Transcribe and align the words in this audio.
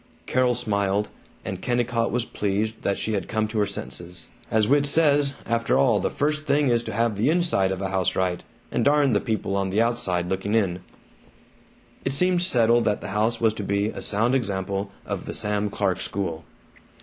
Carol 0.25 0.55
smiled, 0.55 1.09
and 1.45 1.61
Kennicott 1.61 2.09
was 2.09 2.25
pleased 2.25 2.81
that 2.81 2.97
she 2.97 3.13
had 3.13 3.27
come 3.27 3.47
to 3.47 3.59
her 3.59 3.67
senses. 3.67 4.29
"As 4.49 4.67
Whit 4.67 4.87
says, 4.87 5.35
after 5.45 5.77
all 5.77 5.99
the 5.99 6.09
first 6.09 6.47
thing 6.47 6.69
is 6.69 6.81
to 6.85 6.91
have 6.91 7.15
the 7.15 7.29
inside 7.29 7.71
of 7.71 7.83
a 7.83 7.89
house 7.89 8.15
right, 8.15 8.43
and 8.71 8.83
darn 8.83 9.13
the 9.13 9.21
people 9.21 9.55
on 9.55 9.69
the 9.69 9.79
outside 9.83 10.27
looking 10.27 10.55
in!" 10.55 10.79
It 12.03 12.13
seemed 12.13 12.41
settled 12.41 12.85
that 12.85 13.01
the 13.01 13.09
house 13.09 13.39
was 13.39 13.53
to 13.53 13.63
be 13.63 13.89
a 13.89 14.01
sound 14.01 14.33
example 14.33 14.89
of 15.05 15.27
the 15.27 15.35
Sam 15.35 15.69
Clark 15.69 15.99
school. 15.99 16.45